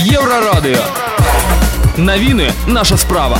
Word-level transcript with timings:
Еврорадио. 0.00 0.78
Новины 1.98 2.50
наша 2.66 2.96
справа. 2.96 3.38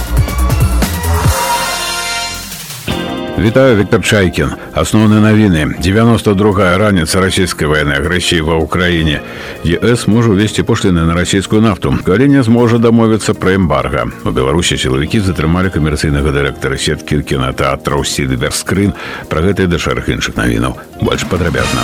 Вітаю 3.38 3.76
Віктор 3.76 4.02
Чайкін. 4.02 4.50
Основні 4.74 5.20
новини. 5.20 5.66
92-га 5.84 6.78
раніца 6.78 7.20
расійскай 7.20 7.68
вайны 7.68 7.96
агрэсіі 7.96 8.40
ва 8.44 8.60
ўкраіне. 8.60 9.20
ЕС 9.64 10.04
можа 10.08 10.36
увесці 10.36 10.62
пошліны 10.62 11.08
на 11.08 11.14
расійскую 11.14 11.62
нафту. 11.62 11.96
Калі 12.04 12.28
не 12.28 12.42
зможа 12.42 12.78
дамовіцца 12.78 13.32
пра 13.32 13.56
эмбарга. 13.56 14.04
У 14.24 14.30
Беларусі 14.30 14.76
сілавікі 14.76 15.20
затрымалі 15.20 15.72
камерцыйнага 15.72 16.36
дырэктара 16.36 16.76
сеткі 16.76 17.24
кінотэатраў 17.24 18.04
Сідверскрын. 18.04 18.92
Пра 19.28 19.40
гэта 19.40 19.64
і 19.64 19.72
да 19.72 19.80
шэраг 19.80 20.04
іншых 20.12 20.36
навінаў. 20.36 20.76
Больш 21.00 21.24
падрабязна. 21.24 21.80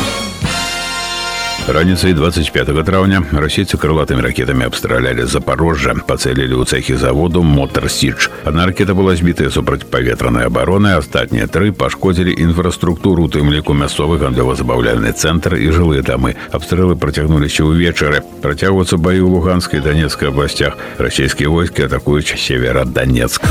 Раніцай 1.69 2.13
25 2.13 2.85
траўня 2.85 3.23
расейцы 3.31 3.79
крылатымі 3.79 4.23
ракетамі 4.27 4.67
абстраляли 4.67 5.27
Запорожжа, 5.31 5.95
пацэлілі 5.95 6.59
ў 6.59 6.67
цехі 6.67 6.99
заводу 6.99 7.47
Мотор 7.47 7.87
Сидж. 7.87 8.27
Одна 8.45 8.67
ракета 8.67 8.99
была 8.99 9.15
збітая 9.15 9.47
супрацьпаветранай 9.47 10.51
абароны, 10.51 10.99
астатнія 10.99 11.47
тры 11.47 11.71
пашкодзілі 11.71 12.35
інфраструктуру, 12.35 13.25
у 13.25 13.31
тым 13.31 13.55
ліку 13.55 13.79
мясцовы 13.79 14.19
гандлёва-забаўляльны 14.19 15.15
цэнтр 15.15 15.55
і 15.55 15.71
жылыя 15.71 16.03
дамы. 16.03 16.35
Абстрэлы 16.51 16.99
працягнуліся 16.99 17.63
ўвечары. 17.63 18.27
Працягваюцца 18.43 18.99
баі 18.99 19.23
ў 19.23 19.31
Луганскай 19.31 19.79
і 19.79 19.87
Данецкай 19.87 20.35
абласцях. 20.35 20.75
Расійскія 20.99 21.47
войскі 21.47 21.87
атакуюць 21.87 22.35
северадонецк. 22.35 23.47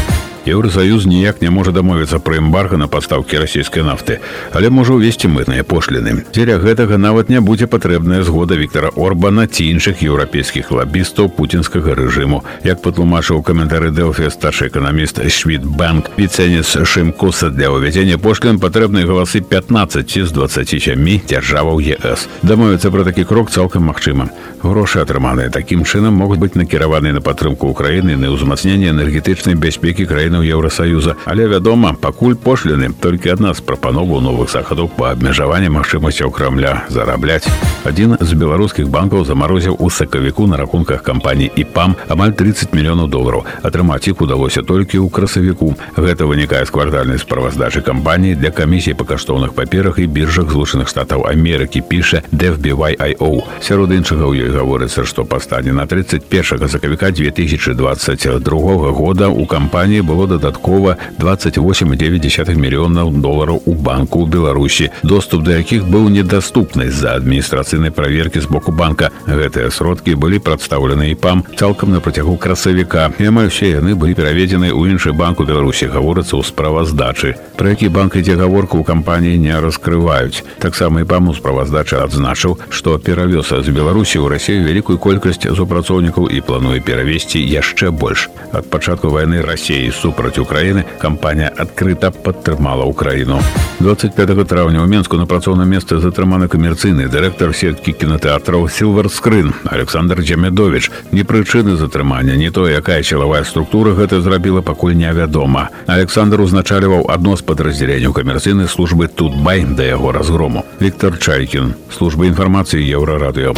Еўросаюз 0.45 1.05
ніяк 1.05 1.41
не 1.41 1.49
можа 1.53 1.71
дамовіцца 1.71 2.17
пра 2.17 2.39
эмбарга 2.41 2.77
на 2.77 2.87
пастаўкі 2.89 3.37
расійскай 3.37 3.85
нафты, 3.85 4.17
але 4.57 4.73
можа 4.73 4.97
ўвесці 4.97 5.29
мытныя 5.29 5.61
пошліны. 5.61 6.25
Дзеля 6.33 6.57
гэтага 6.57 6.97
нават 6.97 7.29
не 7.29 7.37
будзе 7.37 7.69
патрэбная 7.69 8.23
згода 8.25 8.57
Віктора 8.57 8.89
Орбана 8.97 9.45
ці 9.45 9.69
іншых 9.69 10.01
еўрапейскіх 10.01 10.71
лабістаў 10.73 11.29
пуцінскага 11.29 11.93
рэжыму. 11.93 12.41
Як 12.65 12.81
патлумачыў 12.81 13.45
каментары 13.45 13.93
Дэлфі 13.93 14.33
старшы 14.33 14.73
эканаміст 14.73 15.21
Швітбанк, 15.29 16.09
віцэнец 16.17 16.73
Шымкуса 16.89 17.53
для 17.53 17.69
ўвядзення 17.69 18.17
пошлін 18.17 18.57
патрэбныя 18.57 19.05
галасы 19.05 19.45
15 19.45 20.25
з 20.25 20.29
27 20.33 21.21
дзяржаваў 21.29 21.77
ЕС. 21.85 22.25
Дамовіцца 22.41 22.89
пра 22.89 23.05
такі 23.05 23.29
крок 23.29 23.53
цалкам 23.53 23.93
магчыма. 23.93 24.33
Грошы 24.65 25.05
атрыманыя 25.05 25.53
такім 25.53 25.85
чынам 25.85 26.17
могуць 26.17 26.41
быць 26.41 26.57
накіраваныя 26.57 27.13
на 27.13 27.21
падтрымку 27.21 27.69
ўкраіны 27.69 28.17
на 28.17 28.33
ўзмацненне 28.33 28.89
энергетычнай 28.89 29.53
бяспекі 29.53 30.09
краіны 30.09 30.31
членаў 30.35 30.43
еўросаюза 30.43 31.15
але 31.23 31.47
вядома 31.47 31.95
пакуль 31.95 32.35
пошліны 32.35 32.91
толькі 32.99 33.31
адна 33.31 33.55
з 33.55 33.63
прапановаў 33.63 34.19
новых 34.19 34.51
захадаў 34.51 34.91
па 34.97 35.15
абмежаванні 35.15 35.71
магчымасцяў 35.71 36.35
крамля 36.35 36.83
зарабляць 36.91 37.47
адзін 37.87 38.17
з 38.19 38.35
беларускіх 38.35 38.91
банкаў 38.91 39.23
замарозіў 39.25 39.79
у 39.79 39.89
сакавіку 39.89 40.47
на 40.51 40.59
рахунках 40.59 41.03
кампаній 41.03 41.47
і 41.55 41.63
пам 41.63 41.95
амаль 42.11 42.35
30 42.35 42.75
мільёнаў 42.75 43.07
долараў 43.07 43.45
атрымаць 43.63 44.03
іх 44.11 44.21
удалося 44.21 44.61
толькі 44.61 44.99
ў 44.99 45.07
красавіку 45.07 45.71
гэта 45.95 46.27
вынікае 46.27 46.65
з 46.67 46.75
квартальнай 46.75 47.21
справаздачы 47.23 47.81
кампаніі 47.81 48.35
для 48.35 48.51
камісіі 48.51 48.97
па 48.99 49.07
каштоўных 49.13 49.55
паперах 49.55 49.99
і 49.99 50.07
біржах 50.07 50.51
злучаных 50.51 50.91
штатаў 50.91 51.23
Амерыкі 51.31 51.81
піша 51.87 52.23
DFBYIO 52.35 53.31
сярод 53.63 53.95
іншага 53.95 54.27
ў 54.27 54.43
ёй 54.43 54.51
гаворыцца 54.51 55.07
што 55.07 55.23
па 55.23 55.39
стане 55.39 55.71
на 55.71 55.87
31 55.87 56.67
сакавіка 56.67 57.11
2022 57.11 58.91
года 58.91 59.29
у 59.29 59.45
кампаніі 59.45 60.01
было 60.01 60.24
дадаткова 60.25 60.97
28,9 61.19 62.55
мільёнаў 62.55 63.11
долараў 63.21 63.61
у 63.65 63.73
банку 63.73 64.23
ў 64.23 64.29
беларусі 64.29 64.89
доступ 65.03 65.43
да 65.43 65.57
якіх 65.57 65.85
быў 65.85 66.09
недаступны 66.09 66.89
з-за 66.89 67.15
адміністрацыйнай 67.19 67.91
праверкі 67.91 68.39
з 68.39 68.45
боку 68.45 68.71
банка 68.71 69.11
гэтыя 69.27 69.71
сродкі 69.71 70.15
былі 70.15 70.39
прадстаўлены 70.39 71.11
і 71.11 71.15
пам 71.15 71.43
цалкам 71.57 71.91
на 71.91 71.99
працягу 71.99 72.37
красавіка 72.37 73.11
і 73.19 73.25
амаль 73.27 73.51
усе 73.51 73.75
яны 73.77 73.95
былі 73.95 74.15
пераведзены 74.15 74.71
ў 74.71 74.95
іншы 74.95 75.13
банк 75.13 75.39
у 75.39 75.45
беларусі 75.45 75.91
гаворыцца 75.91 76.37
ў 76.37 76.43
справаздачы 76.47 77.35
пра 77.57 77.75
які 77.75 77.89
банк 77.89 78.15
ідзе 78.15 78.35
гаворка 78.39 78.77
ў 78.77 78.83
кампаніі 78.87 79.37
не 79.37 79.53
раскрываюць 79.53 80.43
таксама 80.59 81.01
і 81.01 81.09
пам 81.09 81.29
у 81.29 81.35
справаздачы 81.35 81.99
адзначыў 81.99 82.57
што 82.69 82.97
перавёса 82.97 83.61
з 83.61 83.69
беларусі 83.69 84.23
ў 84.23 84.31
рассію 84.31 84.63
вялікую 84.65 84.97
колькасць 84.97 85.43
супрацоўнікаў 85.43 86.31
і 86.31 86.41
плануе 86.41 86.79
перавесці 86.79 87.41
яшчэ 87.41 87.91
больш 87.91 88.29
ад 88.51 88.69
пачатку 88.69 89.11
вайны 89.11 89.41
рассеі 89.43 89.91
суп 89.91 90.14
супраць 90.15 90.39
Украіны 90.39 90.85
кампанія 90.99 91.51
адкрыта 91.55 92.11
падтрымала 92.11 92.85
ўкраіну. 92.87 93.39
25 93.79 94.47
траўня 94.47 94.83
ў 94.83 94.87
Мску 94.87 95.17
на 95.17 95.25
працоўным 95.25 95.67
месцы 95.67 95.97
затрыманы 95.97 96.47
камерцыйны 96.47 97.09
дырэктар 97.09 97.53
сеткі 97.53 97.93
кінотэатраў 97.93 98.69
Сілварскрын 98.69 99.53
Александр 99.65 100.21
Джамедович. 100.21 100.91
Ні 101.11 101.23
прычыны 101.23 101.75
затрымання, 101.75 102.35
ні 102.35 102.51
то, 102.51 102.69
якая 102.69 103.01
сілавая 103.03 103.43
структура 103.43 103.93
гэта 103.97 104.21
зрабіла 104.21 104.61
пакуль 104.61 104.93
невядома. 104.93 105.69
Александр 105.87 106.41
узначаліваў 106.41 107.09
адно 107.09 107.35
з 107.35 107.41
падраздзяленняў 107.41 108.13
камерцыйнай 108.13 108.67
службы 108.67 109.07
тут 109.07 109.33
бай 109.35 109.65
да 109.65 109.83
яго 109.83 110.11
разгрому. 110.11 110.65
Віктор 110.81 111.17
Чайкін, 111.17 111.73
служба 111.89 112.25
інфармацыі 112.25 112.85
еўрарадыё. 112.85 113.57